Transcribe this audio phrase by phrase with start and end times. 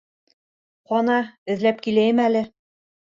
[0.93, 1.17] Ҡана,
[1.57, 2.43] эҙләп киләйем әле.